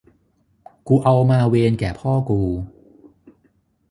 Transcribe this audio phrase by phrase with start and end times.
[0.87, 2.41] กูเอามาเวนแก่พ่อกู